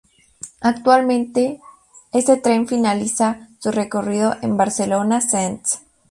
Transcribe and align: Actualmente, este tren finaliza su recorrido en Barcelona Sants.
Actualmente, 0.61 1.59
este 2.11 2.35
tren 2.35 2.67
finaliza 2.67 3.47
su 3.59 3.69
recorrido 3.69 4.35
en 4.41 4.57
Barcelona 4.57 5.21
Sants. 5.21 5.81